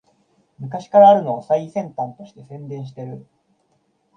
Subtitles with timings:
[0.57, 3.27] 昔からあるのを最先端として宣伝してる